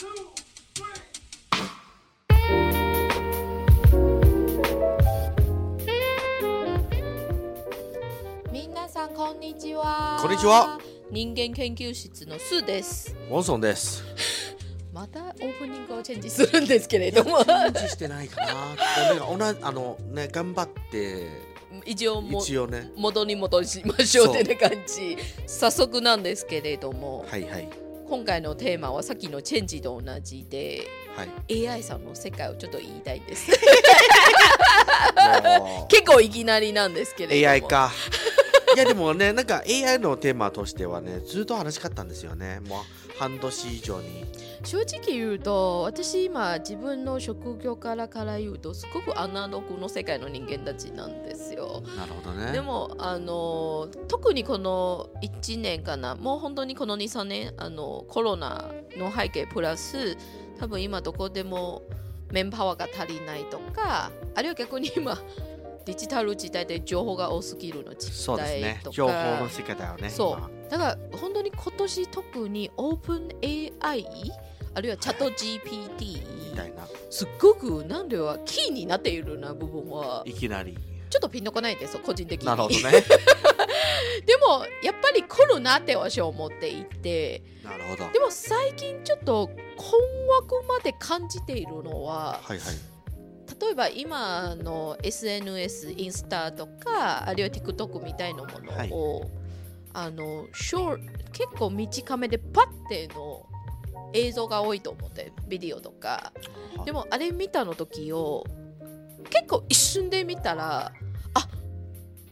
[0.00, 0.08] 皆
[8.88, 10.18] さんこんにちは。
[10.22, 10.78] こんにちは。
[11.10, 13.14] 人間研究室のスーです。
[13.28, 14.02] ウォンソンです。
[14.90, 17.44] またオープニングをチェンジするんですけれども。
[17.44, 18.54] チェンジしてないかな。
[19.18, 21.26] ごめん同じあのね頑張って。
[21.84, 22.90] 一応も一応ね。
[22.96, 25.18] 元に戻しましょうってな感じ。
[25.46, 27.26] 早速なんですけれども。
[27.28, 30.82] はいはい今回のテーマはさっきのチェンジと同じで
[31.16, 31.68] はい。
[31.68, 33.52] AI さんの世界をちょっと言いたいです
[35.44, 37.92] も結構いきなりなんですけうれども AI か。
[38.74, 42.60] いやでもねなんか AI のテーマとしてはねずっと話しかったんですよね。
[42.68, 44.24] もう半年以上に。
[44.64, 51.82] 正直言うと私今自分の職業からから言うとすごくアナログの世界の人間たちなんですよ。
[51.96, 52.52] なるほどね。
[52.52, 60.16] でもあの特にこの1年かなもう本当にこの23年あのコロナの背景プラス
[60.58, 61.82] 多分今どこでも
[62.30, 65.18] メンパワーが足りないとかあるいは逆に今
[65.84, 68.36] デジタル時代で情報が多すぎるの時代と。
[68.36, 69.12] かね情報
[69.44, 70.08] の世界だよね。
[70.08, 73.28] そ今うだから本当に今年特にオープン
[73.82, 74.06] AI
[74.74, 76.86] あるいはチャット GPT みたいな。
[77.10, 80.78] すっごくなんではキーになっているな部分はいきなり。
[81.10, 82.82] ちょっとピンとこないです個人的になるほどね。
[84.24, 88.12] でもやっぱり来るなって私は思っていてなるほど。
[88.12, 92.90] でも最近ちょっと困惑まで感じているのははいはい。
[93.60, 99.30] 例えば今の SNS インスタとかあるいは TikTok みたいなものを、
[99.92, 103.46] あのショー結構短めでパッての
[104.12, 106.32] 映像が多いと思ってビデオとか。
[106.84, 108.44] でもあれ見たの時を
[109.28, 110.92] 結構一瞬で見たら
[111.34, 111.48] あ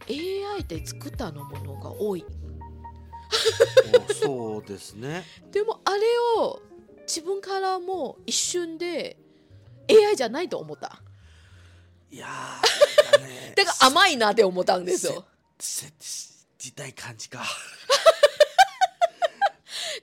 [0.08, 2.24] AI で作ったのものが多い。
[4.08, 5.24] おそうですね。
[5.52, 6.00] でもあれ
[6.38, 6.62] を
[7.02, 9.16] 自分からもう一瞬で
[9.88, 11.02] AI じゃないと思った。
[12.10, 15.26] いやーなんかね だから甘いなって思ったんですよ
[16.58, 17.38] せせ時代感じか。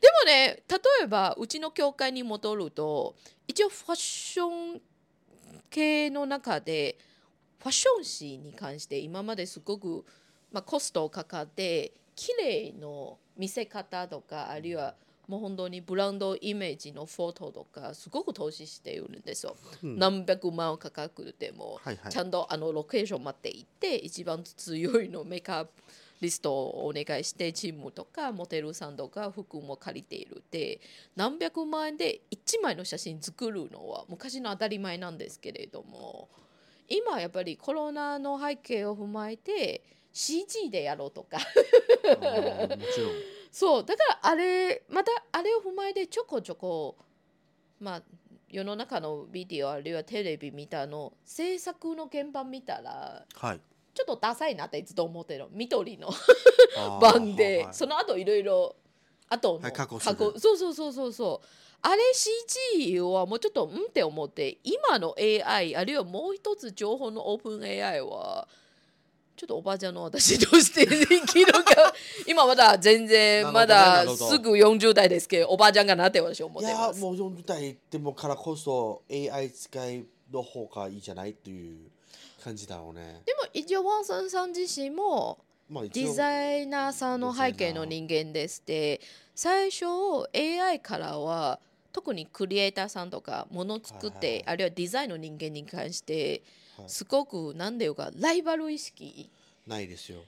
[0.01, 3.15] でもね例えばうちの教会に戻ると
[3.47, 4.81] 一応ファッション
[5.69, 6.97] 系の中で
[7.59, 10.05] ファッション誌に関して今まですごく、
[10.51, 14.95] まあ、コストかかって綺麗の見せ方とかあるいは
[15.27, 19.57] もう本当にブランドイメージのフォトとかすごく投資しているんですよ。
[19.83, 25.71] うん何百万価格でもはいはいちゃんとあのロケーションまで行って一番強いのメイクアップ
[26.21, 30.79] リストをお願いしてチームとかモデルさんとか服も借りているで
[31.15, 36.29] 何百万円で1枚の写真作るのは昔の当たり前なんですけれども
[36.87, 39.83] 今やっぱりコロナの背景を踏まえて
[40.13, 43.11] CG でやろうとかあーもちろん。
[43.51, 46.97] そうだからあれまたあれを踏まえてちょこちょこ
[47.79, 48.03] まあ
[48.49, 53.61] 世の中のビデオあるいはテレビ見たの制作の現場見たらはい。
[53.95, 56.09] ちょっとダサいなってずっと思ってる緑の。
[56.77, 58.75] あー 版で、はいその後いろいろ
[59.29, 60.15] あとのはい加工する。
[60.17, 61.47] そうそうそうそうそう。
[61.81, 68.47] あれ CG はもうちょっとうんって思って今の AI あるいはもう一つ情報のオープン AI は
[69.35, 71.93] ちょっとおばあちゃんの私としてできるか。
[72.27, 76.99] 今まだ全然まだすぐ40代ですけどおばあちゃんかなって私は思っいてます。
[76.99, 81.31] やもう40代でもからこそ AI 使いの方がいいじゃない？
[81.31, 81.91] っていう
[82.45, 83.23] 感じだろうね。
[83.25, 85.39] でも一応ワンさんさん自身も
[85.91, 89.01] デザイナーさんの背景の人間ですって
[89.33, 89.85] 最初
[90.35, 91.59] AI からは
[91.91, 94.43] 特にクリエイターさんとかもの作って、はいはいはい。
[94.47, 96.43] あるいはデザインの人間に関して
[96.77, 96.89] はい。
[96.89, 99.31] すごく何ていうかライバル意識。
[99.65, 100.19] ないですよ。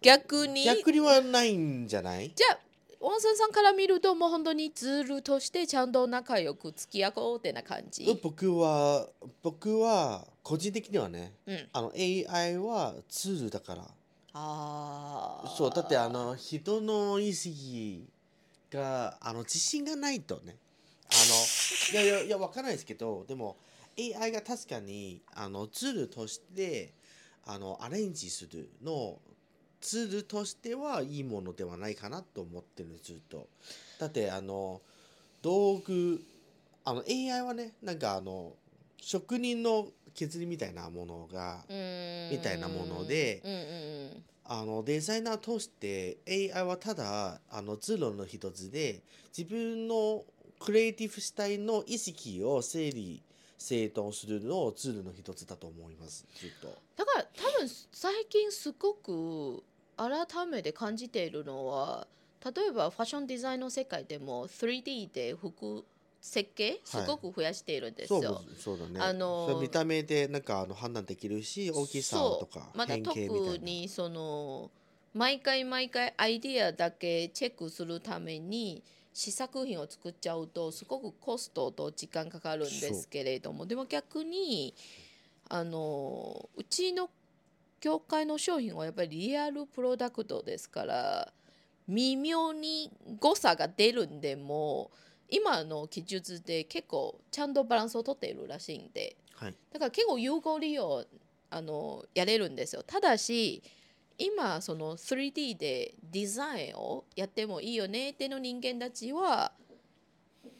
[0.00, 0.64] 逆に。
[0.64, 2.30] 逆にはないんじゃない？
[2.34, 2.58] じゃあ
[3.02, 8.06] ワンさんから見るともう本当にツールとしてちゃんと仲良く付き合おうってな感じ。
[8.22, 9.08] 僕は
[9.42, 13.88] 僕は個人的にはねうん、あの AI はツールだから。
[14.34, 15.48] あー。
[15.48, 18.08] そうだってあの人の意識
[18.70, 20.56] があの自信がないとね。
[21.10, 21.14] あ
[21.94, 23.56] のいやいやいやわからないですけどでも
[23.98, 26.94] AI が確かにあのツールとして
[27.44, 29.18] あのアレンジするの
[29.82, 33.48] ツールとしてはいいものではないかなと思ってるずっと。
[33.98, 34.80] だってあの
[35.42, 36.22] 道具
[36.84, 38.54] あの AI はねなんかあの
[38.96, 41.64] 職人の削りみたいなものが
[42.30, 43.60] みたいなものでうんうんう
[44.18, 44.24] ん。
[44.44, 49.00] あのデザイナーとして AI はただあのツールの一つで
[49.36, 50.24] 自分の
[50.58, 53.22] クリエイティブ主体の意識を整理
[53.56, 56.76] 整頓するのをツールの一つだと思いますずっと。
[56.96, 59.62] だから多分最近すごく
[59.96, 62.06] 改めて感じているのは
[62.44, 65.84] 例えばファッションデザインの世界でも 3D で服
[66.20, 68.42] 設計すごく増やしているんですそうよ。
[68.56, 69.00] そうだね。
[69.00, 73.46] あの見た目でなんかあの判断できるし、大きさとかまた変形みたいな。
[73.46, 74.70] 特にその
[75.14, 84.74] 毎回毎回アイディアだけチェックするために試作品を作っちゃうとすごくコストと時間かかるんですけれどもでも逆に
[85.48, 87.10] あのうちの
[87.82, 91.32] 業界の商品はやっぱりリアルプロダクトですから
[91.88, 92.90] 微妙に
[93.20, 94.90] 誤差が出るんでも
[95.28, 99.54] 今の技術で結構ちゃんとバランスをとっているらしいんではい。
[99.72, 101.04] だから結構有効利用
[101.50, 102.82] あのやれるんですよ。
[102.84, 103.62] ただし
[104.16, 109.52] 今その 3D でデザインをやってもいいよねっての人間たちは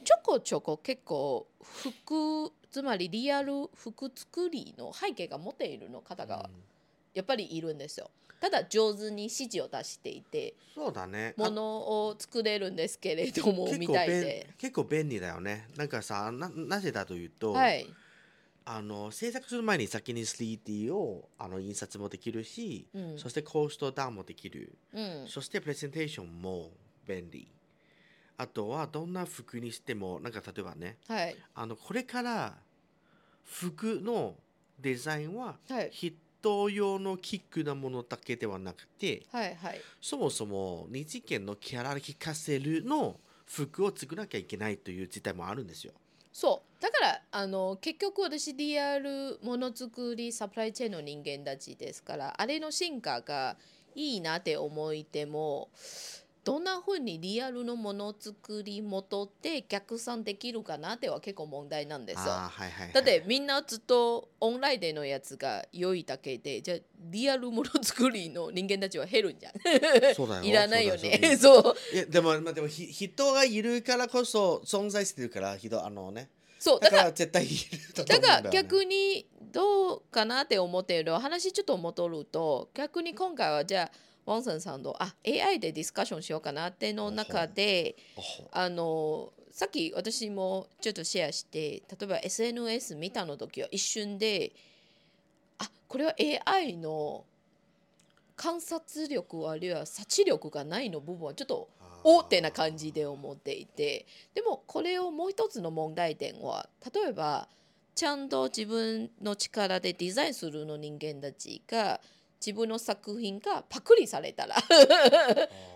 [0.05, 6.51] ちょこちょこ結構服つまりリアル服作りの背景が持っているの方が
[7.15, 8.11] やっぱりいるんですよ
[8.43, 11.33] ただ上手に指示を出していてそうだね。
[11.37, 11.63] もの
[12.09, 15.69] を作れるんですけれどもみたいで結構便利だよね。
[15.77, 17.87] なんかさ、ななぜだというと、はい
[18.65, 24.77] あの制作する前に先に 3D をあの印刷もできるし、うんそしてコーストダウンもできる。
[24.93, 26.71] うんそしてプレゼンテーションも
[27.07, 27.47] 便利。
[28.39, 32.55] あとはどんな服にしてもなんか例えばね、はいあのこれから
[33.45, 34.35] 服の
[34.81, 35.91] デザインははい
[36.43, 45.93] 人用のキックなものだけではなくてはいはいそもそも二次元のキャラ聞かせるの服を作らなきゃいけないという事態もあるんですよ。
[46.33, 53.59] そうだからあの結局私リアルものづくりサプライチェーンの人間たちですからあれの進化が
[53.95, 55.69] いいなって思いても
[56.45, 62.33] どんなふうにリアルのものづくり元って逆算できるかなっては結構問題なんですよ。
[62.33, 62.93] はいはいはい。
[62.93, 66.79] だってみんなずっとオンラインでのやつが良いだけでじゃあ
[67.11, 69.53] リアルものづくりの人間たちは減るんじゃん。
[70.15, 70.43] そうだよ。
[70.45, 71.37] いらないよね。
[71.37, 76.29] そう いやでもまあでもひ人がいるからこそ存在してるから人あのね。
[76.59, 78.63] そうだからら絶対いると思だからうんだよね。
[78.63, 87.97] 逆にどうかなって思っている話ちょっと戻ると逆に今回はじゃあワンサンさんとあ AI でディスカッションしようかなっての中で
[88.53, 94.53] あのさっき私もちょっとシェアして例えば SNS 見たの時は一瞬で
[95.59, 96.15] あこれは
[96.47, 97.25] AI の
[98.37, 101.69] 観察力あるいは察知力がないの部分はちょっと
[102.05, 107.49] おーってな感じで思っていてでもこれをもう一つの問題点は例えば
[107.95, 112.01] ちゃんと自分の力でデザインするの人間たちが
[112.45, 114.57] 自分の作品がパクリされたら。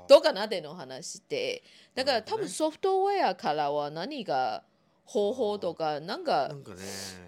[0.09, 0.47] どうかな？
[0.47, 1.63] っての話で
[1.95, 4.63] だから多分ソフトウェアからは何が
[5.05, 6.77] 方法とかなんかなんかね。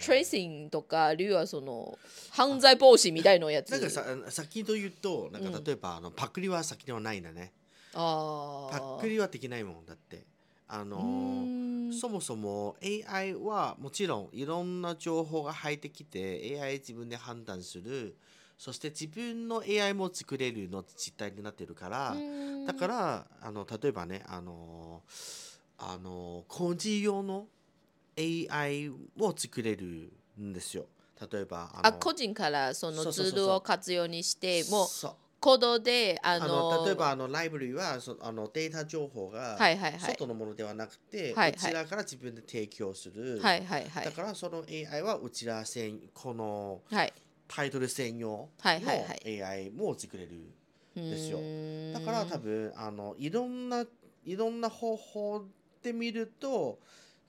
[0.04, 1.96] トレーシングとかあるいはその
[2.30, 3.70] 犯罪防止みたいなやつ。
[3.70, 5.52] なんかさ先と言うとなんうん。
[5.52, 7.52] か例えば、あのパクリは先ではないんだね。
[7.94, 8.96] あー。
[8.96, 10.26] パクリはできないもんだって。
[10.70, 11.46] あの
[11.98, 18.14] そもそも AI はもちろんいろんな情報が入ってきて AI 自分で判断する
[18.58, 22.16] そして自分の AI も作れるの実態になってるから、
[22.66, 25.02] だからあの例えばねあの
[25.78, 27.46] あの工事用の
[28.18, 28.88] AI
[29.20, 30.86] を作れるんですよ。
[31.30, 35.14] 例えばあ個人からそのツールを活用にしてもうそう。
[35.40, 40.00] コードでああのの例えばあのライブラリはそあのデータ情報がはいはいはい。
[40.00, 41.50] 外のものではなくて、はいはい。
[41.50, 44.04] うちらから自分で提供する、はいはいはい。
[44.04, 47.12] だからその AI はうちら専このはい
[47.48, 49.38] タイトル専用はいはいはい。
[49.38, 50.52] の AI も作れる、
[50.94, 51.38] ですよ。
[51.38, 51.92] うーん。
[51.94, 53.84] だから多分あのいろんな
[54.24, 55.44] いろんな方法
[55.82, 56.78] で見ると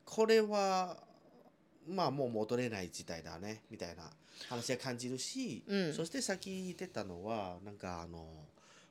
[0.05, 0.97] これは
[1.87, 4.03] まあもう戻れない事態だねみたいな
[4.49, 5.93] 話は感じるし、うん。
[5.93, 8.27] そしてさっき言ってたのはなんかあの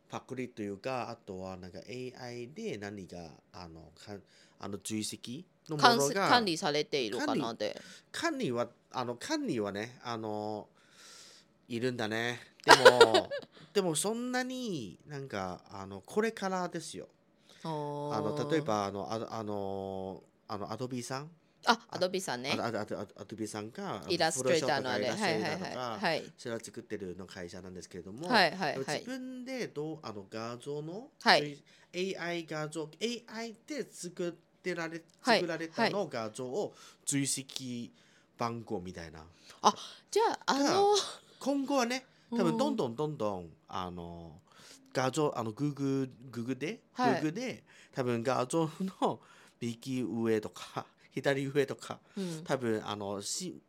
[0.08, 3.18] パクリというかあとはなんか AI で何が
[3.52, 4.14] あのか
[4.61, 7.80] あの追跡のも管のが管理されているかなで。
[8.11, 10.68] 管理はあの管理はねあの
[11.68, 12.40] いるんだね。
[12.64, 13.30] でも
[13.72, 17.08] でもそんなになんかあのこれからですよ。
[17.62, 21.30] ああの例えばあのああのあのアドビさん。
[21.66, 22.56] あアドビさんね。
[22.58, 25.10] あああアドビさんがイラストレーターのあれ。
[25.10, 25.48] はいはいは
[25.98, 26.00] い。
[26.00, 26.32] はい。
[26.38, 28.78] それは作ってるの会社なんですけれども、はいはい。
[28.78, 31.62] はい自分でどうあの画像の、はい。
[31.94, 34.32] AI 画像 AI で作っ
[34.62, 35.40] てられはい。
[35.40, 37.92] 作られたの画像を追跡
[38.38, 39.25] 番号みたいな、
[40.10, 40.94] じゃああの
[41.40, 42.45] 今後はね多うん。
[42.45, 44.40] 分どんどんどんどんあの
[44.92, 47.23] 画像あの Google, Google で、はい。
[47.23, 47.64] Google で
[47.95, 48.68] 多分画像
[49.00, 49.21] の
[49.61, 52.45] 右上とか 左上とかうん。
[52.45, 53.61] 多分あのし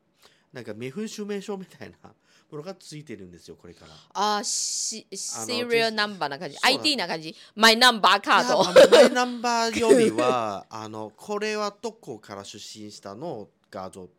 [0.53, 1.97] なんか身分証明書みたいな
[2.49, 3.93] ものがついてるんですよこれから。
[4.13, 6.57] あーしあの serial ナンバーな感じ。
[6.63, 7.35] ID な感じ。
[7.55, 13.47] マイナンバーカードマイナンバーよりはあのこれはどこから出身したの？
[13.69, 14.09] 画像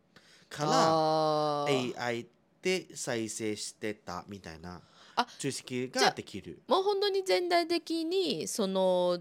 [0.49, 1.93] からあー。
[1.99, 2.25] AI
[2.61, 4.81] で再生してたみたいな
[5.15, 5.51] あ追
[5.87, 6.61] 跡ができる。
[6.67, 9.19] もう本当に全体的にその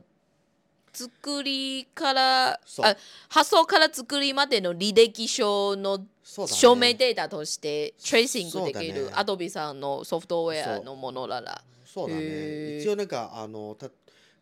[0.93, 2.61] 作りから
[3.29, 11.63] 発送から作りまでの履歴書の証明データとしてトレーシングできる、ねアドビさんのソフトウェアのものなら。
[11.85, 12.11] そう。
[12.11, 12.81] だへねー。
[12.81, 13.89] 一応なんかあのた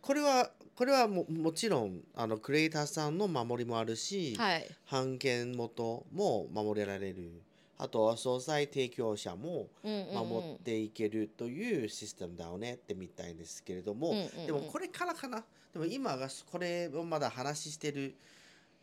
[0.00, 4.66] これはこれはももちろんあのクリエイターさんの守りもあるし、はい。
[4.90, 7.42] 版権元も守られる
[7.78, 14.14] あとは素材提供者も守っていけるというシステムだよねってみたいんですけれども、
[14.46, 15.44] でもこれからかな？
[15.72, 18.16] でも今がこれをまだ話してる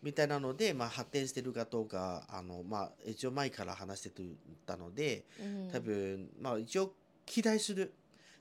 [0.01, 4.23] みたいなので、まあ、発展してるかどうかあの、まあ、一応前から話して
[4.65, 5.69] たのでうん。
[5.71, 6.93] 多分、まあ、一応
[7.25, 7.91] 期待する。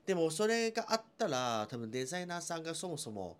[0.05, 3.37] でもそれがあったら多分デザイナーさんがそもそも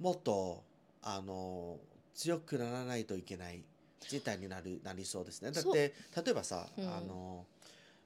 [0.00, 0.64] もっと
[1.02, 1.76] あの
[2.14, 3.62] 強くならないといけない
[4.08, 5.50] 事態になるなりそうですね。
[5.50, 6.88] だって例えばさ、うん。
[6.88, 7.46] あの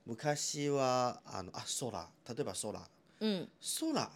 [0.07, 2.09] 昔はあのあ空。
[2.35, 2.89] 例えば空。
[3.21, 3.49] うん。
[3.81, 4.11] 空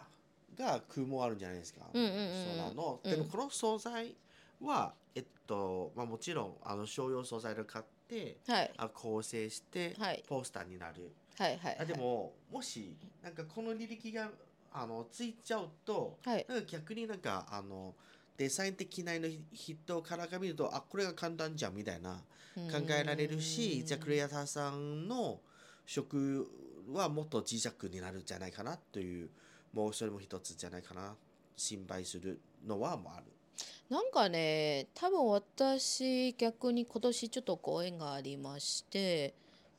[0.56, 2.56] が雲あるんじゃないですか、うんうんうんうん。
[2.58, 3.10] 空の、うん。
[3.10, 4.14] でもこの素材
[4.60, 8.72] はえっと、まあ、もちろんあの商用素材を買ってはい。
[8.76, 10.22] あ構成してはい。
[10.28, 11.76] ポスターになる、はいはい。
[11.80, 14.30] あでももしなんかこの履歴が
[14.72, 16.46] あのついちゃうとはい。
[16.48, 17.94] なんか逆になんかあの
[18.42, 22.20] デザイン的なの人から見るとあこれが簡単じゃんみたいな
[22.56, 25.38] 考えられるしじゃあクリエイターさんの
[25.86, 26.48] 職
[26.92, 29.30] はもっと小さくになるんじゃないかなという
[29.72, 31.14] もうそれも一つじゃないかな
[31.56, 33.26] 心配するのはもある。
[33.88, 39.34] なんかね多分私逆に今年ちょっとご縁がありまして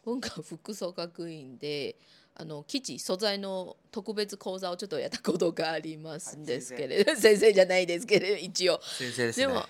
[0.05, 1.97] 文化服装学院で
[2.35, 9.65] あの生地素材の特別講座をちょっとやったことがありますんですけれど、先生じゃないですけれど一応先生ですでも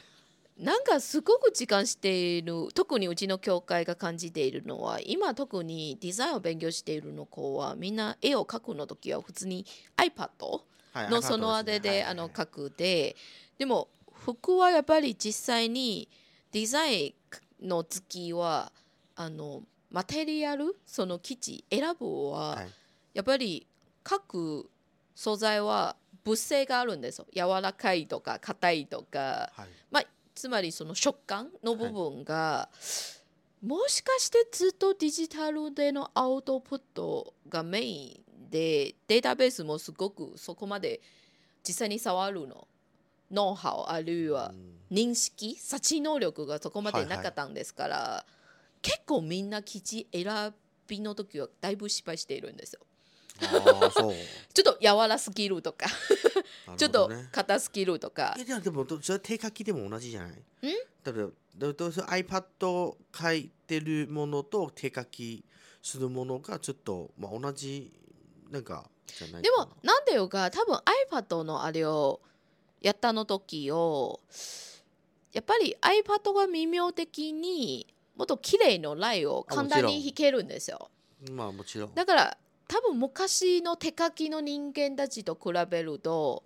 [0.57, 9.65] なんかすごく時間している特にうちの教会が感じているのは今特にデザインを勉強しているの子はみんな絵を描くの時は普通に
[9.97, 10.29] iPad
[10.93, 13.15] はいのそのあれであの書くで
[13.57, 16.07] でも服はやっぱり実際に
[16.51, 17.15] デザイ
[17.63, 18.71] ンの月は
[19.15, 22.67] あのマテリアルその生地選ぶははい。
[23.13, 23.67] やっぱり
[24.03, 24.69] 各
[25.15, 25.95] 素材は
[26.25, 27.27] 物性があるんですよ。
[27.33, 29.51] 柔らかいとか硬いとか。
[29.55, 29.67] はい。
[30.35, 32.69] つまりその食感の部分が、
[33.61, 41.01] もしかしてずっとデジタルでのアウトプットがメインでデータベースもすごくそこまで
[41.65, 42.67] 実際に触るの
[43.31, 44.73] ノウハウあるいはうん。
[44.91, 48.25] 認識察知能力がそこまでなかったんですから、
[48.83, 50.53] 結構みんな生地選
[50.87, 52.81] びの時はだいぶ失敗しているんですよ。
[53.41, 55.87] ちょっと柔らすぎるとか、
[56.77, 58.35] ちょっと硬すぎるとか。
[58.37, 60.43] いやでもそれ手書きでも同じじゃない？
[61.03, 65.43] だからだだその iPad を書いてるものと手書き
[65.81, 67.91] するものがちょっと、まあ、同じ
[68.51, 70.79] なんかじゃないでもなんていうか多分
[71.11, 72.21] iPad のあれを
[72.81, 74.19] やったの時を
[75.31, 80.89] やっぱり iPad が微妙的にもっと綺麗のラインを簡単に引けるんですよ。
[81.31, 81.93] まあもちろん。
[81.93, 86.43] だから多分昔の手書きの人間たちと比べると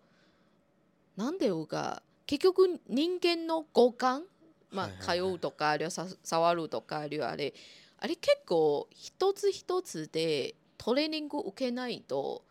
[1.16, 2.02] なんていうか。
[2.28, 4.24] 結局人間の五感
[4.70, 7.54] まあ通うとかあるいはさ触るとかあるいはあれ
[8.00, 12.44] あれ結構一つ一つでトレーニング受けないと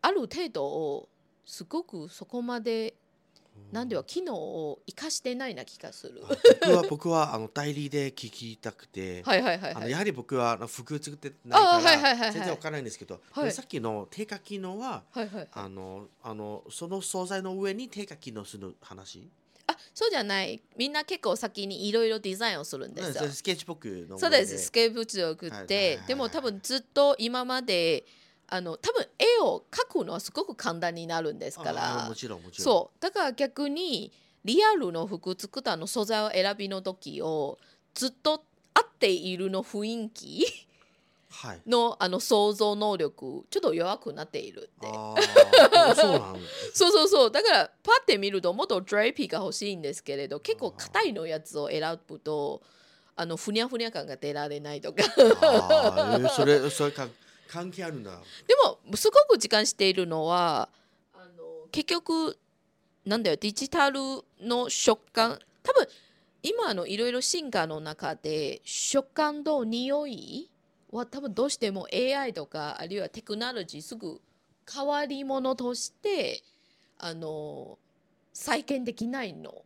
[0.00, 1.08] ある程度を
[1.44, 2.94] すごくそこまで
[3.72, 6.22] なんでは機能を生かしてないな気がする。
[6.24, 6.28] あ
[6.66, 9.74] 僕は僕はあの代理で聞きたくて、はいはいはいはい。
[9.74, 12.20] あのやはり僕はあの服作ってないかあはいはいはいはい。
[12.28, 13.52] ら全然わからないんですけど、はい。
[13.52, 15.48] さっきの手書きのははいはい。
[15.52, 19.28] あのあのその素材の上に手書きのする話？
[19.66, 20.62] あそうじゃない。
[20.76, 23.28] みんな結構先にいろいろデザインをするんですよ。
[23.30, 24.58] スケッチブックの上そうです。
[24.58, 28.04] スケブチを送っはいはいはいはいてでも多分ずっと今まで
[28.48, 32.64] あの多分絵を描くのはすごく簡単になるんですかあらもちろんもちろん。
[32.64, 34.12] そうだから逆に
[34.44, 37.58] リアルの服作ったの素材を選びの時を
[37.94, 40.44] ずっと合っているの雰囲気
[41.30, 41.60] はい。
[41.66, 44.86] のあの想像能力ちょっと弱くなっているって。
[44.86, 46.36] そうなん
[46.74, 47.30] そうそうそう。
[47.30, 52.62] だからパッて見るともっとドレイピーが欲しいんですけれど結構硬いのやつを選ぶと
[53.16, 55.02] あのふにゃふにゃ感が出られないとか。
[55.02, 57.08] えーそれそれか
[57.48, 58.54] 関係あるんだで
[58.90, 60.68] もすごく時間しているのは
[61.14, 62.38] あの結局
[63.04, 64.00] なんだよデジタル
[64.40, 65.86] の食感多分
[66.42, 70.50] 今のいろいろ進化の中で食感と匂い
[70.90, 74.20] は多分どうしても AI とかあるいはテクノロジーすぐ
[74.72, 76.42] 変わり者として
[76.98, 77.78] あの
[78.32, 79.62] 再現できないの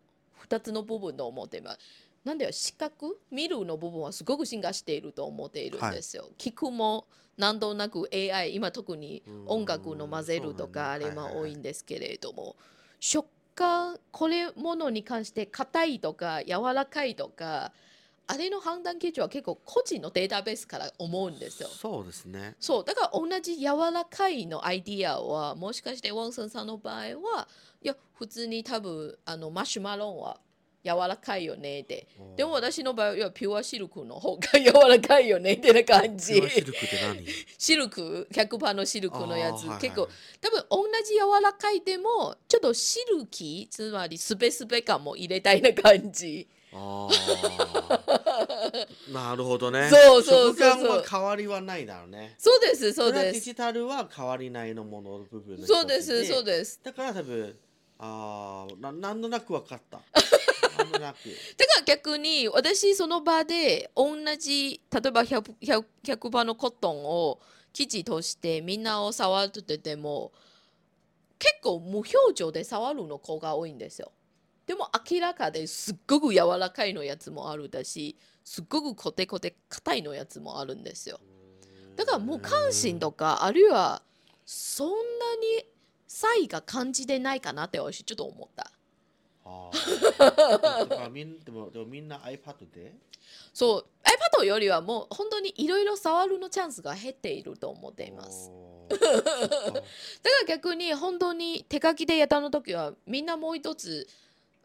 [0.48, 1.78] 2つの部分と思ってます。
[2.24, 6.28] なんだよ視覚見るの部分はすごく進化していると思っているんですよ。
[6.38, 7.06] 聞くも
[7.38, 12.56] 何となく AI 今特に音楽の混ぜるとかあれも多いんですけれども、
[13.00, 17.72] 食感これものに関して硬いとか柔らかいとか
[18.26, 21.68] あれの判断基準は結構個人のデータベースから思うんですよ。
[21.68, 22.56] そうですね。
[22.60, 27.48] そうだから同じ柔らかいのアイディアはもしかしてワンソンさんの場合は
[27.80, 30.40] いや普通に多分あのマシュマロンは
[30.84, 32.06] 柔らかいよねって
[32.36, 36.34] でも私の場合はピュアシルクの方が 柔らかいよねってな感じ。
[36.34, 37.26] ピュアシルクって何？
[37.58, 39.80] シルク？100%のシルクのやつ、はいはい。
[39.80, 40.08] 結構
[40.40, 46.48] 多分同じ柔らかいでもちょっとシルキーつまりスペスペ感も入れたいな感じ。
[49.12, 49.88] なるほどね。
[49.88, 50.72] そうそうそうそう。
[50.72, 52.34] 食感は変わりはないだろうね。
[52.38, 53.32] そうですそうです。
[53.32, 56.80] デジタルは変わりないのものの部分そうですそうでです。
[56.82, 57.58] だから多分
[57.98, 60.00] ああななんとなく分かった。
[60.98, 61.16] なく。
[61.56, 67.40] だから逆に私その場で同じ例えば 100, 100, 100番のコットンを
[67.72, 70.32] 生地としてみんなを触ってても
[71.38, 74.12] 結構無表情で触るの子が多いんですよ。
[74.66, 81.20] でも明らかですっごく柔らかいのやつもあるだしすっごくコテコテ硬いのやつもあるんですよ。
[81.96, 84.02] だから無関心とかあるいは
[84.44, 85.66] そんなに
[86.06, 88.70] 差異が感じてないかなって私ちょっと思った。
[89.48, 89.70] あ
[90.18, 90.86] あ。
[90.86, 92.94] だからみんでもでもみんな iPad で？
[93.52, 93.86] そう
[94.38, 98.50] iPad よりはもう本当にいろいろ触るのチャンスが減っていると思っています。
[98.88, 104.06] だから逆に本当に手書きでやったの時はみんなもう一つ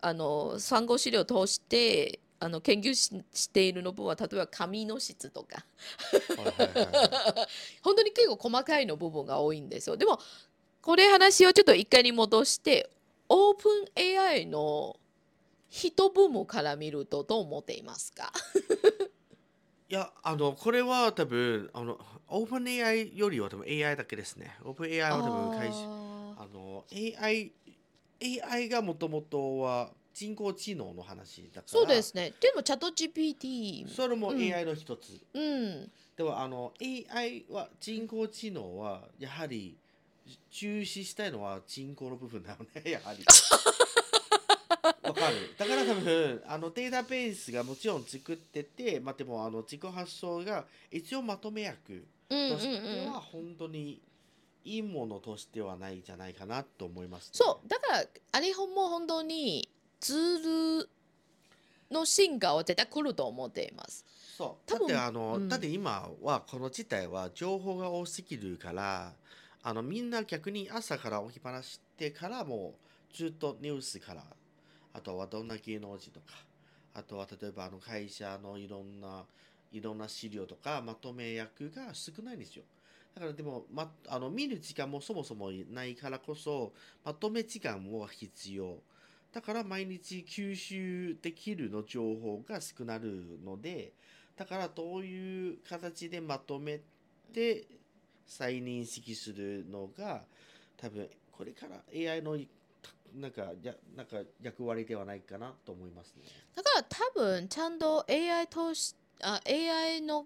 [0.01, 5.65] あの参考資料を通してあの研究ししているの分は例えば紙の質とか
[7.81, 9.97] 本当に結構細かいの部分が多いんですよ。
[9.97, 10.19] でも
[10.81, 12.89] これ話をちょっと一回に戻して
[13.29, 14.99] オープン AI の
[15.69, 18.31] 一部門から見るとどう思っていますか？
[19.89, 24.57] いや、あの、これは多分、あの、オープン AI よりは多分 AI だけですね。
[24.63, 25.87] オープン AI は多分会社、
[26.37, 27.53] ああの、AI、
[28.43, 32.33] AI がもともとは人工知能の話だから、そうですね。
[32.39, 33.87] でもチャット GPT。
[33.87, 35.21] それもうん AI の一つ。
[35.33, 35.91] うん。
[36.15, 39.77] でも、あの、AI は、人工知能は、やはり、
[40.51, 43.23] 重視したいのは人口の部分だよね、 やはり。
[45.03, 45.55] わかる。
[45.57, 53.11] だから多分、あのデータベースがもちろん作ってて、まあ、でもあの自己発想が一応まとめ役としてん。
[53.11, 54.01] は本当に
[54.63, 57.29] いいものとしてはないんじゃないかなと思います、ね。
[57.33, 57.67] そう。
[57.67, 60.89] だから、あれも本当にツール
[61.91, 64.05] の進化は絶対来ると思っています。
[64.37, 64.69] そう。
[64.69, 69.13] だってあの、うんだって今はこの事態は情報が多すぎるから、
[69.63, 72.75] あのみんな逆に朝から起きっぱなしてからも
[73.11, 74.23] うずっとニュースから、
[74.93, 76.33] あとはどんな芸能人とか、
[76.93, 79.23] あとは例えばあの会社のいろんな
[79.71, 82.63] いろんな資料とかまとめ役が少ないんですよ。
[83.15, 86.73] だからでも、ま、あの見る時間もそもそもないからこそ
[87.05, 88.77] まとめ時間も必要。
[89.31, 93.93] だから毎日吸収できるの情報が少なるので、
[94.35, 96.81] だからどういう形でまとめ
[97.33, 97.65] て
[98.25, 100.23] 再認識するのが
[100.77, 102.37] 多分これから AI の
[103.15, 106.23] なんかやなんか役割ではないかなと思いますね。
[106.55, 110.25] だから多分ちゃんと AI としあ AI の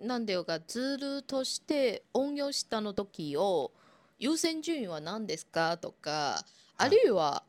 [0.00, 3.72] なんていうかツールとして応用したの時を
[4.18, 6.44] 優先順位は何ですかとか
[6.76, 7.42] あるいは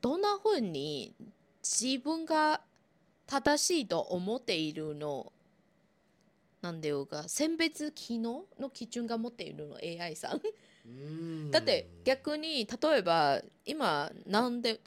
[0.00, 1.14] どんなふうに
[1.62, 2.62] 自分が
[3.26, 5.32] 正しいと思っているの
[6.62, 10.40] なんていうか選別機能の基準が持っているの AI さん。
[11.50, 14.80] だって逆に例えば今なんで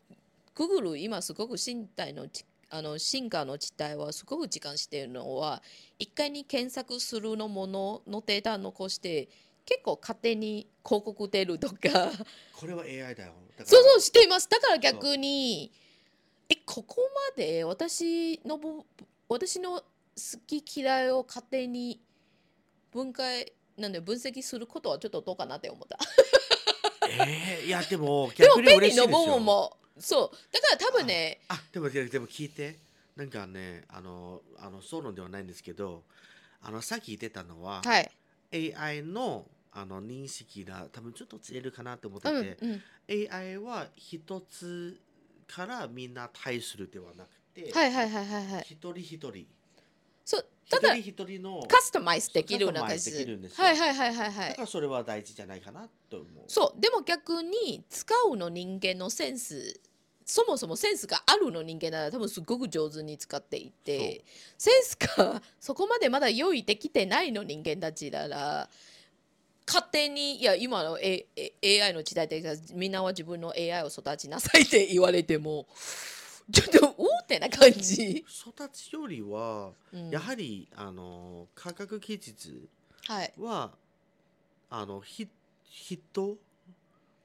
[0.55, 5.61] Google 今すごく身体のちあの進化の事態はすごく時間しているのは
[5.99, 9.29] 一回に検索するのもののデータ残して
[9.65, 12.11] 結構勝手に広告出るとか。
[12.53, 13.33] これは AI だよ。
[13.63, 14.49] そうそうしています。
[14.49, 15.71] だから逆に
[16.49, 16.97] えここ
[17.31, 18.83] まで私のぶ
[19.29, 19.81] 私の
[20.15, 22.01] 好き嫌いを勝手に
[22.91, 25.97] 分解なんで分析することはちょっとどうかなって思った。
[27.09, 29.07] えーいや でも逆に嬉しいですよ。
[29.07, 32.77] 部分もそうだから多分ねあでもででも聞いて
[33.15, 36.03] なんかねあのあのそうのではないんですけど
[36.61, 38.11] あのさっき言ってたのは、はい
[38.53, 42.83] AI のあの認識が多分ちょっとずれるかなと思ってうんて、うん
[43.31, 44.99] AI は一つ
[45.47, 49.47] からみんな対するではなくて、はいはいはいはいはい一人一人
[50.25, 53.11] そうただ一人一人のカスタマイズできるような感じ。
[53.11, 54.49] はいはいはいはいはい。
[54.49, 56.43] だからそれは大事じゃないかなと思う。
[56.47, 59.79] そうでも逆に使うの人間のセンス
[60.25, 64.23] そもそもセンスがあるの人間なら多分すごく上手に使っていて
[64.57, 68.69] センスがそこまでまだ用意できてないの人間たちなら
[69.67, 72.41] 勝手にいや今の、A A、AI の時代で
[72.73, 75.67] みんなは自分の AI を育ちなさいって言われても
[76.51, 80.09] ちょっとおーってな感じ、育ちよりはうん。
[80.09, 82.67] やはり、あの科学技術
[83.07, 83.33] はい。
[83.39, 83.71] は
[84.69, 85.27] あのひ
[85.65, 86.37] 人？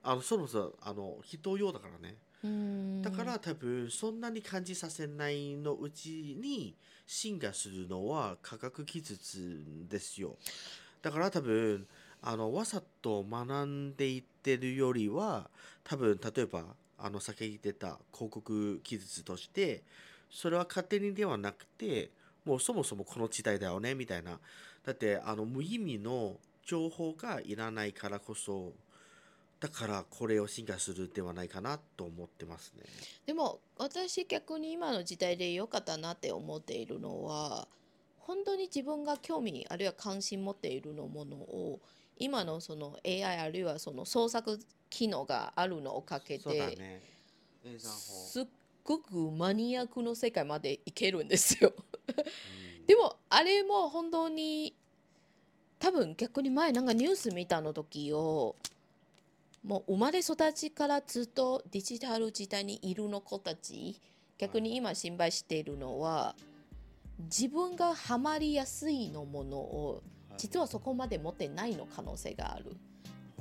[0.02, 2.14] あのそろそろあの人用だからね。
[2.44, 3.02] うん。
[3.02, 6.74] だから多分そんなに感じさせないのうちに
[7.06, 10.36] 進化するのは科学技術ですよ。
[11.02, 11.86] だから多分
[12.22, 15.48] あのわざと学んでいってるよりは
[15.84, 16.64] 多分例えば
[16.98, 19.82] あの先言ってた広告技術として
[20.30, 22.10] それは勝手にではなくて
[22.44, 24.38] もうそもそもこの時代だよねみたいな
[24.84, 28.72] だってあの無意味の情報がいらないからこそ
[29.60, 32.84] だからこれを進化するではないかなと思ってますね。
[33.26, 37.66] でも私逆に今の時代で良かったなって思っているのは
[38.18, 41.80] 本当に自分が興味あるいは関心持っているのものを
[42.18, 44.58] 今のその AI あるいはその創作
[44.90, 47.02] 機能があるのおかげそうだで、ね。
[47.64, 48.46] 映像法すっ
[48.84, 51.72] ごくマニアックの世界までいけるんですよ。
[51.76, 52.24] うん
[52.88, 54.74] でもあれも本当に
[55.78, 58.56] 多分逆に前なんかニュース見たの時を
[59.62, 64.00] もう生まれ育ちからずっとデジタル時代にいるの子たち
[64.38, 66.34] 逆に今心配しているのは
[67.18, 70.02] 自分がハマりやすいのものを
[70.38, 72.76] 実はそこまで持ってないの可能性がある。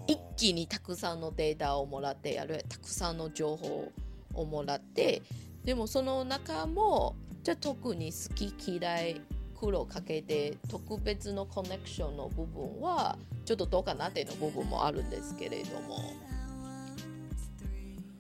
[0.08, 2.56] 一気にたくさんのデータをもらってある。
[2.56, 3.92] いはたくさんの情報
[4.34, 5.22] をもらって
[5.64, 9.22] でもその中もじゃあ特に好き嫌い
[9.60, 15.98] 苦労かけて特別のコネクションの部分はちょっとどうかなっていうの部分もあるんですけれども。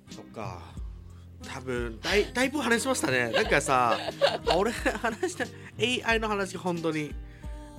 [0.09, 0.61] そっか。
[1.45, 3.29] 多分だいだいぶ話しましたね。
[3.29, 3.97] なんかさ、
[4.57, 5.45] 俺話した
[6.09, 7.13] AI の話が本当に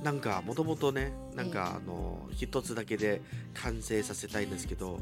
[0.02, 3.20] なんかもともとね、なんかあの一つだけで
[3.54, 5.00] 完成させたいんですけど、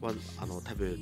[0.00, 0.98] わあの多分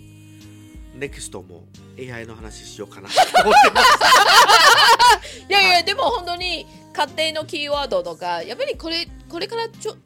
[0.98, 1.64] NEXT も
[1.98, 5.46] AI の話しようかなと思ってます。
[5.48, 9.96] いやいやでも本当に家庭のキーワードとかやっぱりこれこれからちょ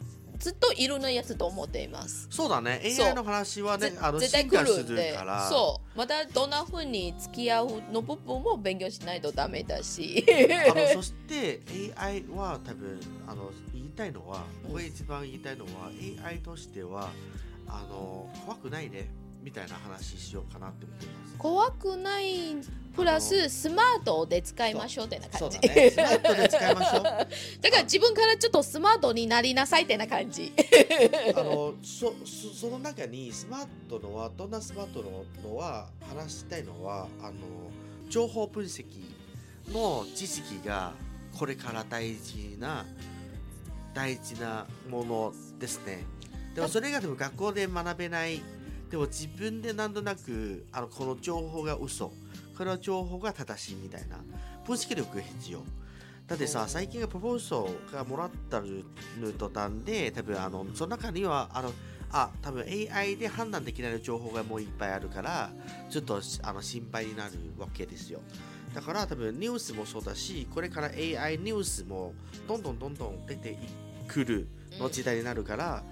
[0.45, 2.27] ずっといろんなやつと思っています。
[2.29, 2.79] そうだね。
[2.85, 5.49] AI の話はねぜ、あの絶対進化す来るんでるから。
[5.49, 10.23] そうまたどんなふうに付き合うの部分も勉強しないとダメだし
[10.71, 11.63] あの そして
[11.97, 15.91] AI は多分あの言いたいのは僕が一番言いたいのは、
[16.27, 17.09] AI としては
[17.67, 19.09] あの怖くないね
[19.43, 21.35] みたいな話しようかなって思っています。
[21.39, 22.57] 怖くない
[22.95, 25.91] プラススマートで使いましょうってな感じだね。
[25.91, 27.03] スマートで使いましょう。
[27.61, 30.53] だから自分からちょっとスマートになりなさいってな感じ
[31.35, 37.33] あのそそその中にスマートのはどんなスマートののは話したいのはあの
[38.09, 38.85] 情報分析
[39.73, 40.93] の知識が
[41.37, 42.87] これから大事な
[43.93, 46.05] 大事なものですね。
[46.55, 48.41] でもそれがでも学校で学べない
[48.89, 52.13] でも自分でなんとなくあのこの情報が嘘
[52.57, 54.19] これは情報が正しいみたいな。
[54.65, 55.63] 分析力が必要。
[56.27, 58.85] だってさ最近がプロポーソーがもらったる
[59.39, 61.73] 途端で多分あのその中にはあの
[62.11, 65.51] あ多分 AI で判断できない情報がもういっぱいあるから
[65.91, 68.21] ちょっとあの心配になるわけですよ。
[68.75, 72.15] だから多分ニュースもそうだしこれから AI ニュースも
[72.49, 73.57] どんどんどんどん出て
[74.09, 74.49] くる
[74.81, 75.85] の時代になるから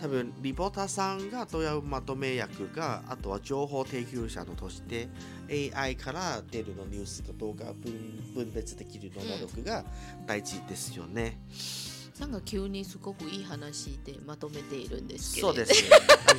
[0.00, 5.08] 多分リポーターさんが問うまとめ役があとは情報提供者のとして
[5.74, 7.92] AI から出るのニュースと動画を分
[8.34, 9.84] 分別できるの能力が
[10.26, 11.38] 大事ですよね。
[12.20, 15.90] なんか急にすごくいい話でまとめているんですけれどそうですね。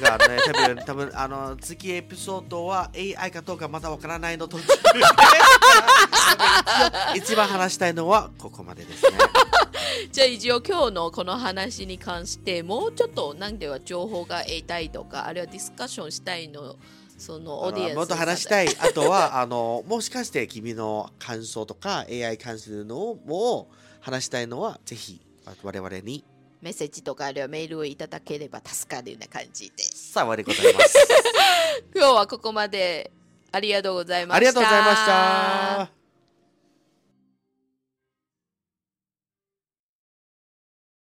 [0.02, 4.74] なんかね、多分 多分あの次エピソードは AI かどうかまだわからないの途中で
[7.16, 9.20] 一番話したいのはここまでですね。
[10.12, 16.76] じゃあ一応今日のこの話に関してもうちょっとなんでは情報が得たいとかあるいはディスカッションしたいの
[17.18, 18.68] そのオーディエンスもっと話したい。
[18.80, 23.70] あとはあのもしかして君の感想とか AI 関するのをも
[24.02, 25.20] 話したいのはぜひ
[25.64, 26.24] 我々に
[26.62, 30.98] メッセージとかあるいはメールをいただければ助かるような感じです幸いでございます。
[31.96, 33.12] 今日はここまで
[33.52, 35.97] ありがとうございましたありがとうございました。